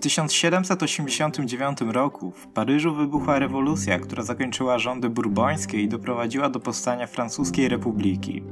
[0.00, 7.68] 1789 roku w Paryżu wybuchła rewolucja, która zakończyła rządy burbońskie i doprowadziła do powstania Francuskiej
[7.68, 8.42] Republiki.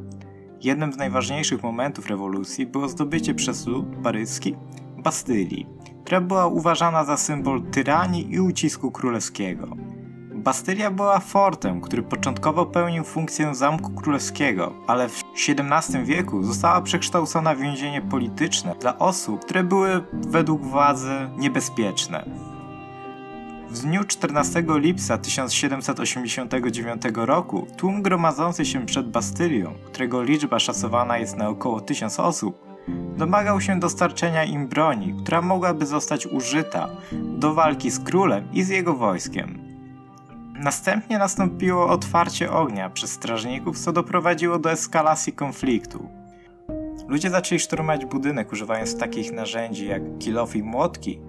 [0.63, 4.57] Jednym z najważniejszych momentów rewolucji było zdobycie przez lud paryski
[4.99, 5.67] Bastylii,
[6.05, 9.77] która była uważana za symbol tyranii i ucisku królewskiego.
[10.49, 17.55] Bastylia była fortem, który początkowo pełnił funkcję zamku królewskiego, ale w XVII wieku została przekształcona
[17.55, 22.25] w więzienie polityczne dla osób, które były według władzy niebezpieczne.
[23.71, 31.37] W dniu 14 lipca 1789 roku tłum gromadzący się przed Bastylią, którego liczba szacowana jest
[31.37, 32.67] na około 1000 osób,
[33.17, 38.69] domagał się dostarczenia im broni, która mogłaby zostać użyta do walki z królem i z
[38.69, 39.68] jego wojskiem.
[40.59, 46.09] Następnie nastąpiło otwarcie ognia przez strażników, co doprowadziło do eskalacji konfliktu.
[47.09, 51.21] Ludzie zaczęli szturmować budynek używając takich narzędzi jak kilof i młotki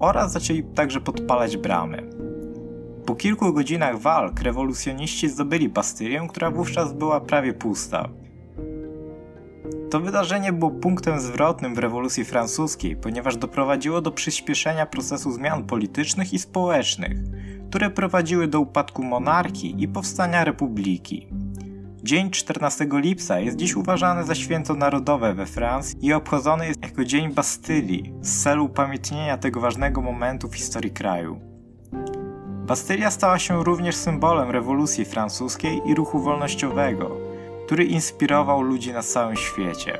[0.00, 2.10] oraz zaczęli także podpalać bramy.
[3.06, 8.08] Po kilku godzinach walk rewolucjoniści zdobyli Bastylię, która wówczas była prawie pusta.
[9.90, 16.32] To wydarzenie było punktem zwrotnym w rewolucji francuskiej, ponieważ doprowadziło do przyspieszenia procesu zmian politycznych
[16.32, 17.18] i społecznych,
[17.76, 21.28] które prowadziły do upadku monarchii i powstania republiki.
[22.02, 27.04] Dzień 14 lipca jest dziś uważany za święto narodowe we Francji i obchodzony jest jako
[27.04, 31.40] Dzień Bastylii z celu upamiętnienia tego ważnego momentu w historii kraju.
[32.66, 37.16] Bastylia stała się również symbolem rewolucji francuskiej i ruchu wolnościowego,
[37.66, 39.98] który inspirował ludzi na całym świecie.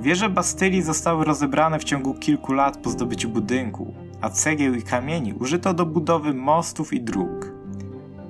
[0.00, 5.34] Wieże Bastylii zostały rozebrane w ciągu kilku lat po zdobyciu budynku, a cegieł i kamieni
[5.34, 7.52] użyto do budowy mostów i dróg.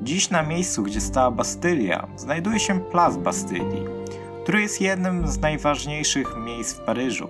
[0.03, 3.85] Dziś na miejscu, gdzie stała Bastylia, znajduje się Plac Bastylii,
[4.43, 7.29] który jest jednym z najważniejszych miejsc w Paryżu.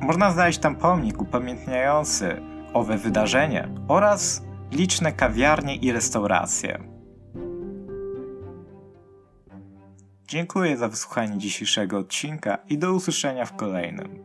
[0.00, 6.80] Można znaleźć tam pomnik upamiętniający owe wydarzenie oraz liczne kawiarnie i restauracje.
[10.28, 14.24] Dziękuję za wysłuchanie dzisiejszego odcinka i do usłyszenia w kolejnym.